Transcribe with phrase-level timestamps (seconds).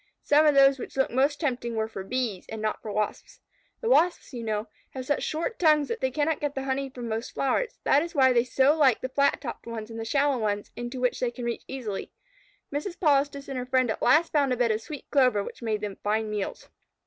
[0.23, 3.39] Some of those which looked most tempting were for Bees, and not for Wasps.
[3.81, 7.07] The Wasps, you know, have such short tongues that they cannot get the honey from
[7.07, 7.77] most flowers.
[7.83, 10.99] That is why they so like the flat topped ones and the shallow ones into
[10.99, 12.11] which they can reach easily.
[12.73, 12.97] Mrs.
[12.99, 15.97] Polistes and her friend at last found a bed of sweet clover which made them
[16.03, 16.67] fine meals.